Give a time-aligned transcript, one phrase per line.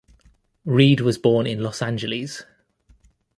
[0.65, 2.43] Reid was born in Los Angeles.